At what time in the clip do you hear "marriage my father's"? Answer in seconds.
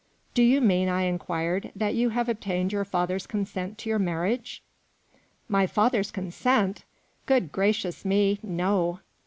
3.99-6.09